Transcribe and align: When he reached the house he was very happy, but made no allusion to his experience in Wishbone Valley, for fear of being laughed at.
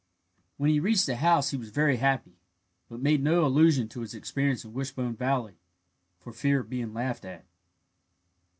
When 0.57 0.71
he 0.71 0.79
reached 0.79 1.05
the 1.05 1.17
house 1.17 1.51
he 1.51 1.57
was 1.57 1.69
very 1.69 1.97
happy, 1.97 2.39
but 2.89 3.03
made 3.03 3.21
no 3.21 3.45
allusion 3.45 3.87
to 3.89 4.01
his 4.01 4.15
experience 4.15 4.65
in 4.65 4.73
Wishbone 4.73 5.15
Valley, 5.15 5.59
for 6.17 6.33
fear 6.33 6.61
of 6.61 6.71
being 6.71 6.91
laughed 6.91 7.23
at. 7.23 7.45